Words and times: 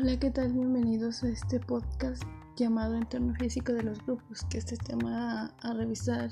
Hola, 0.00 0.16
¿qué 0.16 0.30
tal? 0.30 0.52
Bienvenidos 0.52 1.24
a 1.24 1.28
este 1.28 1.58
podcast 1.58 2.22
llamado 2.56 2.94
Entorno 2.94 3.34
Físico 3.34 3.72
de 3.72 3.82
los 3.82 3.98
Grupos, 4.06 4.44
que 4.44 4.58
este 4.58 4.76
tema 4.76 5.52
a, 5.60 5.72
revisar 5.72 6.30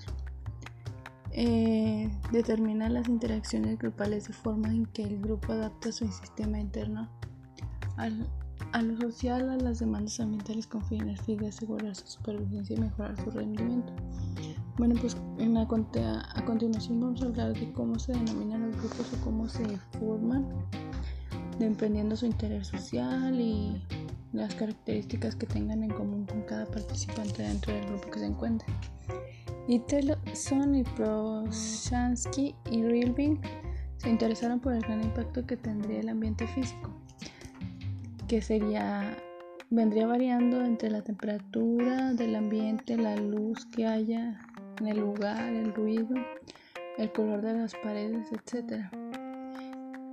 eh, 1.32 2.08
determina 2.30 2.88
las 2.88 3.08
interacciones 3.08 3.76
grupales 3.76 4.28
de 4.28 4.34
forma 4.34 4.68
en 4.68 4.86
que 4.86 5.02
el 5.02 5.20
grupo 5.20 5.52
adapta 5.52 5.90
su 5.90 6.06
sistema 6.06 6.60
interno 6.60 7.08
al, 7.96 8.28
a 8.70 8.82
lo 8.82 9.00
social, 9.00 9.50
a 9.50 9.56
las 9.56 9.80
demandas 9.80 10.20
ambientales 10.20 10.68
con 10.68 10.84
fines 10.84 11.26
de 11.26 11.48
asegurar 11.48 11.96
su 11.96 12.06
supervivencia 12.06 12.76
y 12.76 12.80
mejorar 12.80 13.16
su 13.24 13.30
rendimiento. 13.30 13.92
Bueno, 14.78 14.94
pues 15.00 15.16
en 15.38 15.56
a, 15.56 15.66
continuación 15.66 17.00
vamos 17.00 17.20
a 17.20 17.26
hablar 17.26 17.52
de 17.52 17.72
cómo 17.72 17.98
se 17.98 18.12
denominan 18.12 18.70
los 18.70 18.76
grupos 18.76 19.12
o 19.12 19.24
cómo 19.24 19.48
se 19.48 19.76
forman, 19.98 20.46
dependiendo 21.58 22.16
su 22.16 22.26
interés 22.26 22.68
social 22.68 23.40
y 23.40 23.82
las 24.32 24.54
características 24.54 25.36
que 25.36 25.46
tengan 25.46 25.82
en 25.82 25.90
común 25.90 26.26
con 26.26 26.42
cada 26.42 26.66
participante 26.66 27.42
dentro 27.42 27.72
del 27.74 27.86
grupo 27.86 28.10
que 28.10 28.18
se 28.18 28.26
encuentra. 28.26 28.68
Y 29.68 29.80
Telson 29.80 30.76
y 30.76 30.84
Proshansky 30.84 32.54
y 32.70 32.82
Rilving 32.84 33.40
se 33.96 34.10
interesaron 34.10 34.60
por 34.60 34.74
el 34.74 34.82
gran 34.82 35.02
impacto 35.02 35.44
que 35.46 35.56
tendría 35.56 36.00
el 36.00 36.08
ambiente 36.08 36.46
físico 36.48 36.90
que 38.28 38.42
sería 38.42 39.16
vendría 39.70 40.06
variando 40.06 40.64
entre 40.64 40.90
la 40.90 41.02
temperatura 41.02 42.12
del 42.12 42.36
ambiente, 42.36 42.96
la 42.96 43.16
luz 43.16 43.66
que 43.66 43.86
haya 43.86 44.40
en 44.80 44.88
el 44.88 44.98
lugar, 44.98 45.52
el 45.52 45.74
ruido, 45.74 46.14
el 46.98 47.12
color 47.12 47.42
de 47.42 47.54
las 47.54 47.74
paredes, 47.74 48.28
etc. 48.32 48.84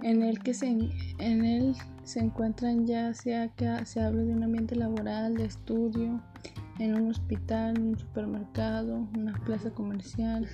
En 0.04 0.22
el 0.22 0.40
que 0.40 0.54
se, 0.54 0.68
en 0.68 1.46
él 1.46 1.76
se 2.04 2.20
encuentran 2.20 2.86
ya 2.86 3.14
sea 3.14 3.48
que 3.48 3.86
se 3.86 4.02
hable 4.02 4.26
de 4.26 4.34
un 4.34 4.44
ambiente 4.44 4.76
laboral, 4.76 5.36
de 5.36 5.46
estudio, 5.46 6.22
en 6.78 6.96
un 7.02 7.10
hospital, 7.10 7.80
un 7.80 7.98
supermercado, 7.98 9.08
una 9.18 9.34
plaza 9.46 9.72
comercial. 9.72 10.46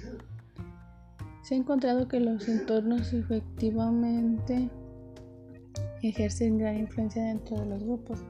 Se 1.42 1.56
ha 1.56 1.58
encontrado 1.58 2.08
que 2.08 2.20
los 2.20 2.48
entornos 2.48 3.12
efectivamente 3.12 4.70
ejercen 6.04 6.60
gran 6.60 6.78
influencia 6.78 7.24
dentro 7.24 7.60
de 7.60 7.66
los 7.66 7.84
grupos, 7.84 8.24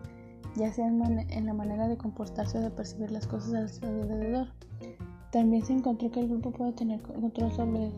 ya 0.55 0.71
sea 0.71 0.87
en, 0.87 1.45
la 1.45 1.53
manera 1.53 1.89
de 1.89 1.97
comportarse 1.97 2.59
o 2.59 2.61
de 2.61 2.71
percibir 2.71 3.11
las 3.11 3.27
cosas 3.27 3.53
a 3.53 3.67
su 3.67 3.85
alrededor. 3.85 4.47
También 5.33 5.65
se 5.65 5.73
encontró 5.73 6.09
que 6.11 6.21
el 6.21 6.29
grupo 6.29 6.51
puede 6.51 6.71
tener 6.71 7.01
control 7.01 7.51
sobre 7.51 7.91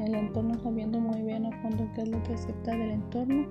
el 0.00 0.14
entorno 0.14 0.58
sabiendo 0.60 1.00
muy 1.00 1.22
bien 1.22 1.46
a 1.46 1.62
fondo 1.62 1.88
qué 1.94 2.02
es 2.02 2.08
lo 2.08 2.22
que 2.22 2.34
acepta 2.34 2.72
del 2.72 2.90
entorno 2.90 3.46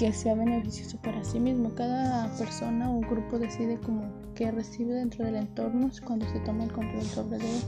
que 0.00 0.14
sea 0.14 0.34
beneficioso 0.34 0.96
para 1.02 1.22
sí 1.22 1.38
mismo. 1.38 1.74
Cada 1.74 2.34
persona 2.38 2.90
o 2.90 3.00
grupo 3.00 3.38
decide 3.38 3.78
como 3.80 4.02
qué 4.34 4.50
recibe 4.50 4.94
dentro 4.94 5.26
del 5.26 5.36
entorno 5.36 5.90
cuando 6.06 6.26
se 6.28 6.40
toma 6.40 6.64
el 6.64 6.72
control 6.72 7.02
sobre 7.02 7.36
él 7.36 7.62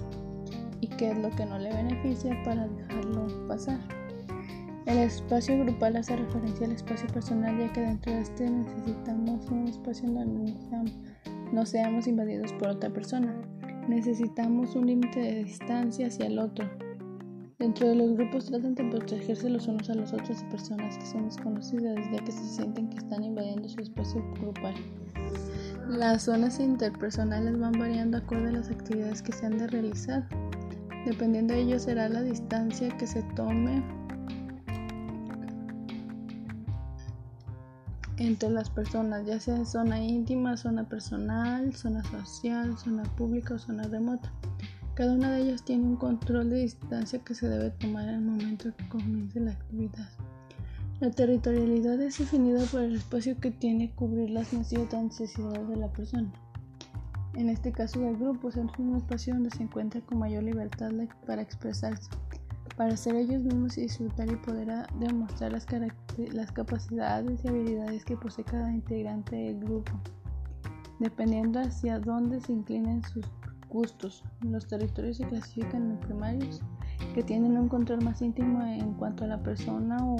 y 0.80 0.86
qué 0.88 1.10
es 1.10 1.18
lo 1.18 1.28
que 1.28 1.44
no 1.44 1.58
le 1.58 1.70
beneficia 1.74 2.42
para 2.42 2.66
dejarlo 2.68 3.26
pasar. 3.48 3.78
El 4.86 4.98
espacio 4.98 5.58
grupal 5.58 5.96
hace 5.96 6.16
referencia 6.16 6.66
al 6.66 6.72
espacio 6.72 7.06
personal 7.08 7.58
ya 7.58 7.70
que 7.70 7.82
dentro 7.82 8.12
de 8.14 8.22
este 8.22 8.50
necesitamos 8.50 9.46
un 9.50 9.68
espacio 9.68 10.10
donde 10.10 10.54
no 11.52 11.66
seamos 11.66 12.06
invadidos 12.06 12.50
por 12.54 12.68
otra 12.68 12.88
persona. 12.88 13.34
Necesitamos 13.88 14.76
un 14.76 14.86
límite 14.86 15.20
de 15.20 15.44
distancia 15.44 16.06
hacia 16.06 16.26
el 16.26 16.38
otro. 16.38 16.68
Dentro 17.58 17.88
de 17.88 17.94
los 17.94 18.16
grupos 18.16 18.46
tratan 18.46 18.74
de 18.74 18.84
protegerse 18.84 19.50
los 19.50 19.66
unos 19.66 19.88
a 19.90 19.94
los 19.94 20.12
otros 20.12 20.40
de 20.40 20.48
personas 20.50 20.98
que 20.98 21.06
son 21.06 21.26
desconocidas 21.26 21.96
ya 22.12 22.24
que 22.24 22.32
se 22.32 22.44
sienten 22.44 22.88
que 22.90 22.98
están 22.98 23.24
invadiendo 23.24 23.68
su 23.68 23.80
espacio 23.80 24.24
grupal. 24.40 24.74
Las 25.88 26.24
zonas 26.24 26.58
interpersonales 26.60 27.58
van 27.58 27.72
variando 27.72 28.18
acorde 28.18 28.48
a 28.48 28.52
las 28.52 28.70
actividades 28.70 29.22
que 29.22 29.32
se 29.32 29.46
han 29.46 29.58
de 29.58 29.66
realizar. 29.66 30.26
Dependiendo 31.04 31.54
de 31.54 31.60
ello 31.60 31.78
será 31.78 32.08
la 32.08 32.22
distancia 32.22 32.96
que 32.96 33.06
se 33.06 33.22
tome 33.34 33.82
entre 38.26 38.50
las 38.50 38.70
personas, 38.70 39.26
ya 39.26 39.40
sea 39.40 39.64
zona 39.64 40.00
íntima, 40.00 40.56
zona 40.56 40.88
personal, 40.88 41.74
zona 41.74 42.04
social, 42.04 42.78
zona 42.78 43.02
pública 43.16 43.54
o 43.54 43.58
zona 43.58 43.82
remota. 43.84 44.32
Cada 44.94 45.14
una 45.14 45.32
de 45.32 45.42
ellas 45.42 45.64
tiene 45.64 45.84
un 45.84 45.96
control 45.96 46.50
de 46.50 46.60
distancia 46.60 47.18
que 47.18 47.34
se 47.34 47.48
debe 47.48 47.70
tomar 47.70 48.08
el 48.08 48.20
momento 48.20 48.74
que 48.76 48.88
comience 48.88 49.40
la 49.40 49.52
actividad. 49.52 50.08
La 51.00 51.10
territorialidad 51.10 52.00
es 52.00 52.18
definida 52.18 52.64
por 52.66 52.82
el 52.82 52.94
espacio 52.94 53.36
que 53.40 53.50
tiene 53.50 53.88
que 53.88 53.96
cubrir 53.96 54.30
las 54.30 54.52
necesidades 54.52 55.68
de 55.68 55.76
la 55.76 55.92
persona. 55.92 56.32
En 57.34 57.48
este 57.48 57.72
caso 57.72 58.00
del 58.00 58.16
grupo, 58.16 58.50
es 58.50 58.56
un 58.56 58.96
espacio 58.96 59.34
donde 59.34 59.50
se 59.50 59.62
encuentra 59.62 60.00
con 60.02 60.18
mayor 60.18 60.44
libertad 60.44 60.92
para 61.26 61.42
expresarse 61.42 62.10
para 62.82 62.96
ser 62.96 63.14
ellos 63.14 63.44
mismos 63.44 63.78
y 63.78 63.82
disfrutar 63.82 64.28
y 64.28 64.34
poder 64.34 64.88
demostrar 64.98 65.52
las, 65.52 65.64
capacidades 66.50 67.44
y 67.44 67.48
habilidades 67.48 68.04
que 68.04 68.16
posee 68.16 68.44
cada 68.44 68.72
integrante 68.72 69.36
del 69.36 69.60
grupo, 69.60 69.92
dependiendo 70.98 71.60
hacia 71.60 72.00
dónde 72.00 72.40
se 72.40 72.52
inclinen 72.52 73.04
sus 73.04 73.24
gustos. 73.68 74.24
Los 74.40 74.66
territorios 74.66 75.18
se 75.18 75.24
clasifican 75.28 75.92
en 75.92 76.00
primarios, 76.00 76.60
que 77.14 77.22
tienen 77.22 77.56
un 77.56 77.68
control 77.68 78.02
más 78.02 78.20
íntimo 78.20 78.60
en 78.64 78.94
cuanto 78.94 79.22
a 79.22 79.28
la 79.28 79.40
persona 79.40 80.04
o, 80.04 80.16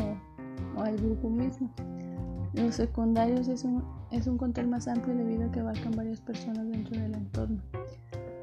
al 0.80 0.96
grupo 0.98 1.30
mismo. 1.30 1.68
Los 2.52 2.76
secundarios 2.76 3.48
es 3.48 3.64
un, 3.64 3.82
es 4.12 4.28
un 4.28 4.38
control 4.38 4.68
más 4.68 4.86
amplio 4.86 5.16
debido 5.16 5.48
a 5.48 5.50
que 5.50 5.58
abarcan 5.58 5.96
varias 5.96 6.20
personas 6.20 6.70
dentro 6.70 6.96
del 6.96 7.12
entorno. 7.12 7.60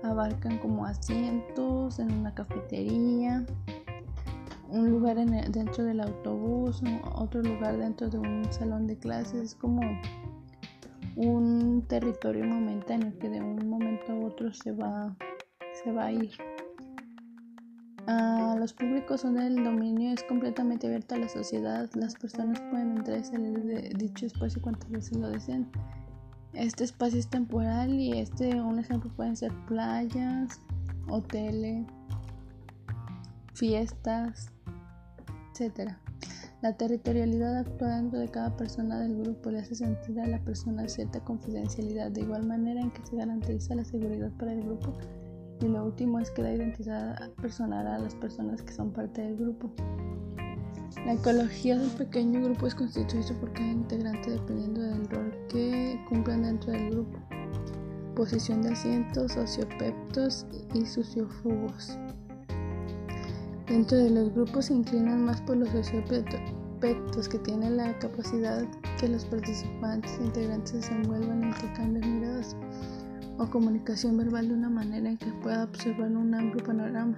Abarcan 0.03 0.57
como 0.57 0.85
asientos 0.85 1.99
en 1.99 2.11
una 2.11 2.33
cafetería, 2.33 3.45
un 4.69 4.91
lugar 4.91 5.17
dentro 5.17 5.83
del 5.83 6.01
autobús, 6.01 6.81
otro 7.15 7.41
lugar 7.41 7.77
dentro 7.77 8.09
de 8.09 8.19
un 8.19 8.43
salón 8.51 8.87
de 8.87 8.97
clases, 8.97 9.41
es 9.41 9.55
como 9.55 9.81
un 11.15 11.83
territorio 11.87 12.45
momentáneo 12.45 13.17
que 13.19 13.29
de 13.29 13.41
un 13.41 13.67
momento 13.67 14.13
a 14.13 14.15
otro 14.15 14.53
se 14.53 14.71
va, 14.71 15.15
se 15.83 15.91
va 15.91 16.05
a 16.05 16.11
ir. 16.11 16.31
A 18.07 18.55
los 18.57 18.73
públicos 18.73 19.23
donde 19.23 19.45
el 19.45 19.63
dominio 19.63 20.11
es 20.13 20.23
completamente 20.23 20.87
abierto 20.87 21.15
a 21.15 21.19
la 21.19 21.29
sociedad, 21.29 21.89
las 21.93 22.15
personas 22.15 22.59
pueden 22.71 22.97
entrar 22.97 23.19
y 23.19 23.23
salir 23.23 23.63
de 23.63 23.93
dicho 23.95 24.25
espacio 24.25 24.61
cuantas 24.61 24.89
veces 24.89 25.17
lo 25.17 25.29
deseen. 25.29 25.69
Este 26.53 26.83
espacio 26.83 27.19
es 27.19 27.27
temporal 27.27 27.93
y 27.93 28.17
este, 28.17 28.59
un 28.59 28.79
ejemplo 28.79 29.11
pueden 29.15 29.35
ser 29.35 29.51
playas, 29.67 30.59
hoteles, 31.07 31.85
fiestas, 33.53 34.51
la 36.61 36.73
territorialidad 36.73 37.57
actual 37.57 38.03
dentro 38.03 38.19
de 38.19 38.29
cada 38.29 38.55
persona 38.55 39.01
del 39.01 39.21
grupo 39.21 39.51
le 39.51 39.59
hace 39.59 39.75
sentir 39.75 40.19
a 40.19 40.27
la 40.27 40.39
persona 40.39 40.87
cierta 40.87 41.19
confidencialidad, 41.21 42.11
de 42.11 42.21
igual 42.21 42.45
manera 42.45 42.79
en 42.79 42.91
que 42.91 43.05
se 43.05 43.17
garantiza 43.17 43.75
la 43.75 43.83
seguridad 43.83 44.31
para 44.37 44.53
el 44.53 44.63
grupo. 44.63 44.93
Y 45.61 45.67
lo 45.67 45.85
último 45.85 46.19
es 46.19 46.31
que 46.31 46.43
da 46.43 46.53
identidad 46.53 47.31
personal 47.41 47.87
a 47.87 47.99
las 47.99 48.15
personas 48.15 48.61
que 48.61 48.71
son 48.71 48.91
parte 48.91 49.21
del 49.21 49.35
grupo. 49.35 49.69
La 51.05 51.13
ecología 51.13 51.77
del 51.77 51.91
pequeño 51.91 52.41
grupo 52.41 52.67
es 52.67 52.75
constituido 52.75 53.33
por 53.39 53.51
cada 53.51 53.71
integrante 53.71 54.31
dependiendo 54.31 54.81
del 54.81 55.09
rol 55.09 55.33
que 55.49 55.99
cumplan 56.07 56.43
dentro 56.43 56.71
del 56.71 56.91
grupo. 56.91 57.19
Posición 58.15 58.61
de 58.61 58.69
asientos, 58.69 59.33
sociopeptos 59.33 60.45
y 60.73 60.85
sociofugos. 60.85 61.97
Dentro 63.69 63.99
de 63.99 64.09
los 64.09 64.33
grupos 64.33 64.65
se 64.65 64.73
inclinan 64.73 65.25
más 65.25 65.41
por 65.41 65.55
los 65.55 65.69
sociopetos 65.69 67.29
que 67.29 67.37
tienen 67.37 67.77
la 67.77 67.97
capacidad 67.99 68.65
que 68.99 69.07
los 69.07 69.25
participantes 69.25 70.17
e 70.19 70.25
integrantes 70.25 70.85
se 70.85 70.93
envuelvan 70.93 71.43
en 71.43 71.49
intercambios 71.49 72.07
miradas 72.07 72.55
o 73.37 73.47
comunicación 73.47 74.17
verbal 74.17 74.47
de 74.47 74.55
una 74.55 74.69
manera 74.69 75.09
en 75.09 75.17
que 75.17 75.31
pueda 75.43 75.65
observar 75.65 76.11
un 76.11 76.33
amplio 76.33 76.63
panorama. 76.65 77.15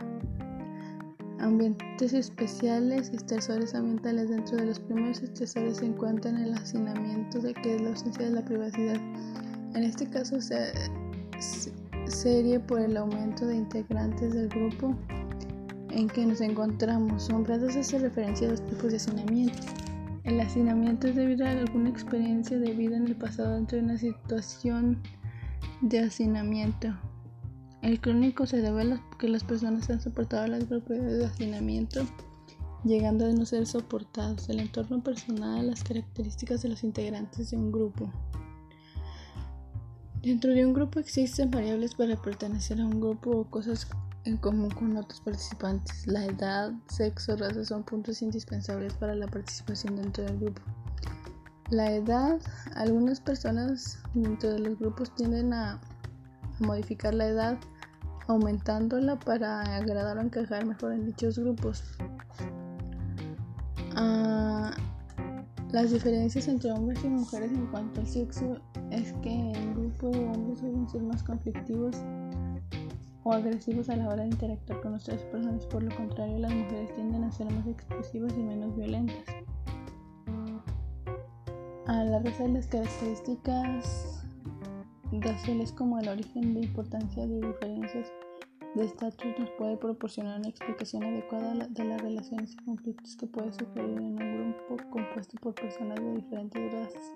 Ambientes 1.40 2.14
especiales, 2.14 3.12
estresores 3.14 3.74
ambientales. 3.74 4.30
Dentro 4.30 4.58
de 4.58 4.66
los 4.66 4.80
primeros 4.80 5.22
estresores 5.24 5.78
se 5.78 5.86
encuentran 5.86 6.38
el 6.38 6.54
hacinamiento, 6.54 7.40
de 7.40 7.54
que 7.54 7.76
es 7.76 7.82
la 7.82 7.90
ausencia 7.92 8.26
de 8.26 8.32
la 8.32 8.44
privacidad. 8.44 8.98
En 9.74 9.84
este 9.84 10.06
caso, 10.06 10.42
se 10.42 10.74
serie 12.08 12.60
por 12.60 12.82
el 12.82 12.98
aumento 12.98 13.48
de 13.48 13.56
integrantes 13.56 14.34
del 14.34 14.50
grupo 14.50 14.96
en 15.92 16.08
que 16.08 16.26
nos 16.26 16.42
encontramos. 16.42 17.24
Sombrados 17.24 17.76
hace 17.76 18.00
referencia 18.00 18.48
a 18.48 18.52
dos 18.52 18.66
tipos 18.66 18.92
de 18.92 18.98
hacinamiento. 18.98 19.60
El 20.24 20.40
hacinamiento 20.40 21.08
es 21.08 21.16
debido 21.16 21.46
a 21.46 21.52
alguna 21.52 21.90
experiencia 21.90 22.58
de 22.60 22.74
vida 22.74 22.98
en 22.98 23.08
el 23.08 23.16
pasado 23.16 23.56
dentro 23.56 23.78
de 23.78 23.84
una 23.84 23.98
situación 23.98 25.02
de 25.82 26.00
hacinamiento. 26.00 26.96
El 27.82 28.00
crónico 28.00 28.46
se 28.46 28.62
debe 28.62 28.94
a 28.94 29.02
que 29.18 29.28
las 29.28 29.44
personas 29.44 29.90
han 29.90 30.02
soportado 30.02 30.48
las 30.48 30.66
propiedades 30.66 31.18
de 31.20 31.26
hacinamiento 31.26 32.06
llegando 32.84 33.26
a 33.26 33.30
no 33.30 33.46
ser 33.46 33.68
soportados, 33.68 34.50
el 34.50 34.60
entorno 34.60 35.04
personal, 35.04 35.68
las 35.68 35.84
características 35.84 36.62
de 36.62 36.70
los 36.70 36.84
integrantes 36.84 37.52
de 37.52 37.58
un 37.58 37.72
grupo. 37.72 38.12
Dentro 40.22 40.52
de 40.52 40.66
un 40.66 40.74
grupo 40.74 41.00
existen 41.00 41.50
variables 41.50 41.96
para 41.96 42.16
pertenecer 42.16 42.80
a 42.80 42.86
un 42.86 43.00
grupo 43.00 43.32
o 43.32 43.50
cosas 43.50 43.88
en 44.26 44.38
común 44.38 44.70
con 44.70 44.96
otros 44.98 45.22
participantes. 45.22 46.06
La 46.08 46.26
edad, 46.26 46.72
sexo, 46.88 47.36
raza 47.36 47.66
son 47.66 47.84
puntos 47.84 48.22
indispensables 48.22 48.94
para 48.94 49.16
la 49.16 49.28
participación 49.28 49.96
dentro 49.96 50.24
del 50.24 50.40
grupo. 50.40 50.62
La 51.70 51.92
edad, 51.92 52.40
algunas 52.76 53.22
personas 53.22 54.00
dentro 54.14 54.52
de 54.52 54.60
los 54.60 54.78
grupos 54.78 55.14
tienden 55.16 55.54
a 55.54 55.80
modificar 56.60 57.14
la 57.14 57.28
edad 57.28 57.58
aumentándola 58.28 59.18
para 59.20 59.62
agradar 59.76 60.18
o 60.18 60.22
encajar 60.22 60.66
mejor 60.66 60.94
en 60.94 61.06
dichos 61.06 61.40
grupos. 61.40 61.84
Ah, 63.96 64.72
las 65.72 65.92
diferencias 65.92 66.48
entre 66.48 66.72
hombres 66.72 67.04
y 67.04 67.10
mujeres 67.10 67.52
en 67.52 67.66
cuanto 67.68 68.02
al 68.02 68.08
sexo 68.08 68.58
es 68.92 69.14
que 69.24 69.52
el 69.52 69.74
grupo 69.74 70.10
de 70.10 70.26
hombres 70.26 70.60
suelen 70.60 70.90
ser 70.90 71.02
más 71.02 71.24
conflictivos 71.24 71.96
o 73.24 73.34
agresivos 73.34 73.90
a 73.90 73.96
la 73.96 74.08
hora 74.08 74.24
de 74.24 74.30
interactuar 74.30 74.82
con 74.82 74.96
otras 74.96 75.22
personas, 75.24 75.66
por 75.68 75.84
lo 75.84 75.96
contrario 75.96 76.40
las 76.40 76.54
mujeres 76.54 76.94
tienden 76.96 77.24
a 77.24 77.32
ser 77.32 77.52
más 77.52 77.68
expresivas 77.68 78.34
y 78.38 78.44
menos 78.44 78.76
violentas. 78.76 79.26
A 81.88 82.04
la 82.04 82.20
raza 82.20 82.44
de 82.44 82.50
las 82.50 82.68
características 82.68 84.26
raciales 85.20 85.72
como 85.74 86.00
el 86.00 86.08
origen 86.08 86.54
de 86.54 86.62
importancia 86.62 87.28
de 87.28 87.42
diferencias 87.42 88.12
de 88.76 88.86
estatus 88.86 89.38
nos 89.38 89.50
puede 89.52 89.76
proporcionar 89.76 90.40
una 90.40 90.48
explicación 90.48 91.04
adecuada 91.04 91.68
de 91.68 91.84
las 91.84 92.02
relaciones 92.02 92.54
y 92.54 92.58
conflictos 92.64 93.18
que 93.18 93.28
puede 93.28 93.52
suceder 93.52 93.90
en 93.90 94.22
un 94.22 94.56
grupo 94.68 94.90
compuesto 94.90 95.38
por 95.42 95.54
personas 95.56 96.00
de 96.00 96.16
diferentes 96.16 96.72
razas. 96.72 97.14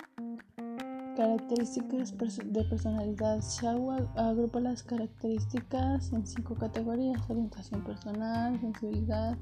Características 1.15 2.13
de 2.17 2.63
personalidad. 2.65 3.41
Shaw 3.41 4.09
agrupa 4.15 4.59
las 4.59 4.83
características 4.83 6.11
en 6.11 6.27
cinco 6.27 6.55
categorías: 6.55 7.21
orientación 7.29 7.83
personal, 7.85 8.59
sensibilidad 8.59 9.37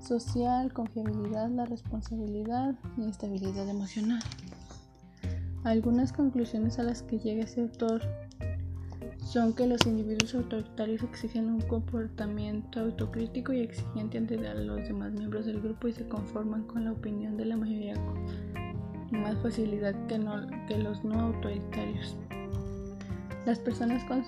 social, 0.00 0.72
confiabilidad, 0.72 1.48
la 1.50 1.64
responsabilidad 1.64 2.74
y 2.98 3.08
estabilidad 3.08 3.68
emocional. 3.68 4.22
Algunas 5.64 6.12
conclusiones 6.12 6.78
a 6.78 6.82
las 6.82 7.02
que 7.02 7.18
llega 7.18 7.44
ese 7.44 7.62
autor 7.62 8.02
son 9.24 9.54
que 9.54 9.66
los 9.66 9.86
individuos 9.86 10.34
autoritarios 10.34 11.02
exigen 11.02 11.46
un 11.46 11.60
comportamiento 11.62 12.80
autocrítico 12.80 13.52
y 13.52 13.60
exigente 13.60 14.18
ante 14.18 14.36
los 14.36 14.86
demás 14.86 15.12
miembros 15.12 15.46
del 15.46 15.60
grupo 15.60 15.88
y 15.88 15.92
se 15.92 16.06
conforman 16.06 16.64
con 16.64 16.84
la 16.84 16.92
opinión 16.92 17.36
de 17.36 17.46
la 17.46 17.56
mayoría 17.56 17.94
con 19.10 19.22
más 19.22 19.36
facilidad 19.38 19.94
que, 20.06 20.20
que 20.68 20.78
los 20.78 21.04
no 21.04 21.20
autoritarios. 21.20 22.16
Las 23.46 23.58
personas 23.58 24.04
con 24.04 24.22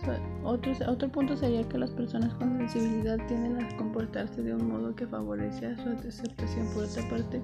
otro 0.45 1.09
punto 1.13 1.37
sería 1.37 1.69
que 1.69 1.77
las 1.77 1.91
personas 1.91 2.33
con 2.35 2.57
sensibilidad 2.57 3.19
tienden 3.27 3.63
a 3.63 3.77
comportarse 3.77 4.43
de 4.43 4.55
un 4.55 4.69
modo 4.69 4.95
que 4.95 5.07
favorece 5.07 5.67
a 5.67 5.77
su 5.77 5.91
aceptación 5.91 6.67
por 6.73 6.85
otra 6.85 7.07
parte 7.11 7.43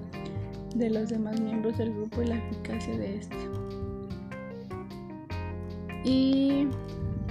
de 0.75 0.89
los 0.89 1.09
demás 1.09 1.39
miembros 1.39 1.77
del 1.77 1.93
grupo 1.93 2.21
y 2.23 2.27
la 2.27 2.37
eficacia 2.37 2.97
de 2.97 3.17
este. 3.17 3.37
Y 6.03 6.67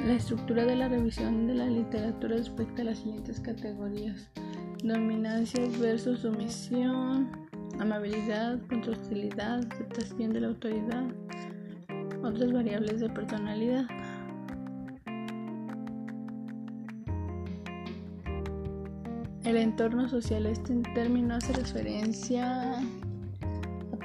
la 0.07 0.15
estructura 0.15 0.65
de 0.65 0.77
la 0.77 0.89
revisión 0.89 1.49
de 1.49 1.55
la 1.55 1.67
literatura 1.67 2.37
respecta 2.37 2.83
a 2.83 2.85
las 2.85 2.99
siguientes 2.99 3.41
categorías. 3.41 4.29
Dominancia 4.85 5.67
versus 5.81 6.21
sumisión, 6.21 7.46
amabilidad 7.81 8.59
contra 8.69 8.93
hostilidad, 8.93 9.61
aceptación 9.73 10.33
de 10.33 10.41
la 10.41 10.49
autoridad, 10.49 11.05
otras 12.23 12.53
variables 12.53 13.01
de 13.01 13.09
personalidad. 13.11 13.87
El 19.45 19.57
entorno 19.57 20.09
social, 20.09 20.47
este 20.47 20.75
término 20.95 21.37
hace 21.37 21.53
referencia 21.53 22.81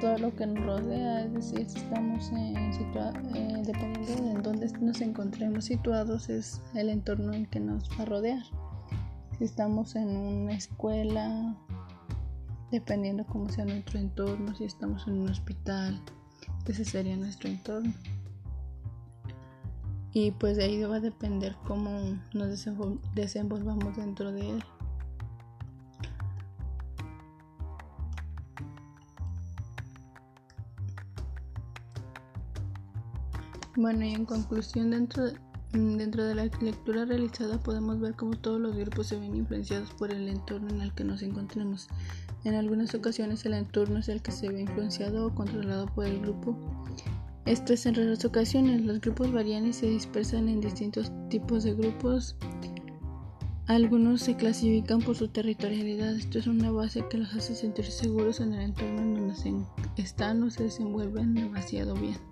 todo 0.01 0.18
lo 0.18 0.35
que 0.35 0.47
nos 0.47 0.65
rodea, 0.65 1.25
es 1.25 1.33
decir, 1.33 1.69
si 1.69 1.77
estamos 1.77 2.31
en 2.31 2.57
eh, 2.57 3.63
dependiendo 3.63 4.33
de 4.33 4.41
dónde 4.41 4.68
nos 4.81 5.00
encontremos 5.00 5.65
situados, 5.65 6.27
es 6.27 6.59
el 6.73 6.89
entorno 6.89 7.33
en 7.33 7.45
que 7.45 7.59
nos 7.59 7.88
va 7.91 8.01
a 8.01 8.06
rodear. 8.06 8.44
Si 9.38 9.44
estamos 9.44 9.95
en 9.95 10.09
una 10.09 10.53
escuela, 10.53 11.56
dependiendo 12.71 13.25
cómo 13.25 13.50
sea 13.50 13.65
nuestro 13.65 14.00
entorno, 14.00 14.56
si 14.56 14.63
estamos 14.63 15.06
en 15.07 15.19
un 15.19 15.29
hospital, 15.29 16.01
ese 16.65 16.85
sería 16.85 17.18
nuestro 17.18 17.50
entorno. 17.50 17.94
Y 20.13 20.31
pues 20.31 20.57
de 20.57 20.63
ahí 20.63 20.81
va 20.83 20.97
a 20.97 21.00
depender 21.00 21.56
cómo 21.68 21.89
nos 22.33 22.65
desenvolvamos 23.15 23.95
dentro 23.95 24.31
de 24.31 24.50
él. 24.50 24.63
Bueno, 33.75 34.03
y 34.06 34.13
en 34.13 34.25
conclusión, 34.25 34.91
dentro 34.91 35.25
de, 35.25 35.33
dentro 35.73 36.25
de 36.25 36.35
la 36.35 36.45
lectura 36.45 37.06
realizada 37.06 37.57
podemos 37.57 38.00
ver 38.00 38.15
cómo 38.15 38.35
todos 38.35 38.59
los 38.59 38.75
grupos 38.75 39.07
se 39.07 39.19
ven 39.19 39.35
influenciados 39.35 39.89
por 39.91 40.12
el 40.12 40.27
entorno 40.27 40.69
en 40.69 40.81
el 40.81 40.94
que 40.94 41.03
nos 41.03 41.21
encontremos. 41.21 41.88
En 42.44 42.56
algunas 42.56 42.94
ocasiones 42.95 43.45
el 43.45 43.53
entorno 43.53 44.00
es 44.00 44.09
el 44.09 44.21
que 44.21 44.31
se 44.31 44.50
ve 44.50 44.62
influenciado 44.62 45.27
o 45.27 45.35
controlado 45.35 45.85
por 45.88 46.06
el 46.06 46.19
grupo. 46.19 46.57
Esto 47.45 47.73
es 47.73 47.85
en 47.85 47.95
raras 47.95 48.25
ocasiones. 48.25 48.81
Los 48.81 49.01
grupos 49.01 49.31
varían 49.31 49.65
y 49.65 49.73
se 49.73 49.88
dispersan 49.88 50.50
en 50.50 50.62
distintos 50.62 51.12
tipos 51.29 51.63
de 51.63 51.73
grupos. 51.73 52.35
Algunos 53.68 54.21
se 54.21 54.35
clasifican 54.35 55.01
por 55.01 55.15
su 55.15 55.29
territorialidad. 55.29 56.15
Esto 56.15 56.39
es 56.39 56.47
una 56.47 56.71
base 56.71 57.06
que 57.09 57.18
los 57.18 57.33
hace 57.33 57.56
sentir 57.56 57.85
seguros 57.85 58.41
en 58.41 58.53
el 58.53 58.62
entorno 58.62 59.01
en 59.01 59.15
donde 59.15 59.65
están 59.97 60.44
o 60.44 60.50
se 60.50 60.63
desenvuelven 60.63 61.33
demasiado 61.33 61.94
bien. 61.95 62.31